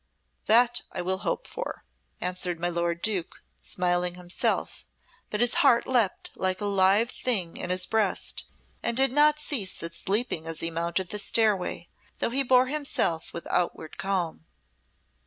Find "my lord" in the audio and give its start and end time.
2.59-3.03